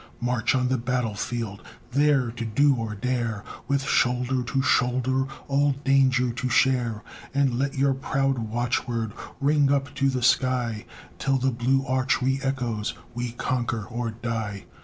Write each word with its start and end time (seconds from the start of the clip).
March 0.19 0.55
on 0.55 0.67
the 0.69 0.79
battlefield, 0.79 1.61
there 1.91 2.31
to 2.31 2.43
do 2.43 2.73
or 2.73 2.95
dare, 2.95 3.43
With 3.67 3.83
shoulder 3.83 4.41
to 4.41 4.63
shoulder, 4.63 5.25
all 5.47 5.73
danger 5.85 6.31
to 6.31 6.49
share, 6.49 7.03
And 7.35 7.59
let 7.59 7.75
your 7.75 7.93
proud 7.93 8.39
watchword 8.39 9.13
ring 9.39 9.71
up 9.71 9.93
to 9.93 10.09
the 10.09 10.23
sky, 10.23 10.87
Till 11.19 11.37
the 11.37 11.51
blue 11.51 11.85
arch 11.85 12.15
reëchoes, 12.15 12.93
"We 13.13 13.33
conquer 13.33 13.85
or 13.85 14.09
die." 14.09 14.65